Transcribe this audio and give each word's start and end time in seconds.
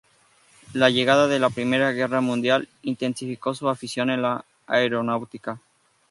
La 0.73 0.89
llegada 0.89 1.27
de 1.27 1.37
la 1.37 1.51
Primera 1.51 1.91
Guerra 1.91 2.21
Mundial 2.21 2.67
intensificó 2.81 3.53
su 3.53 3.69
afición 3.69 4.09
a 4.09 4.17
la 4.17 4.45
aeronáutica. 4.65 5.61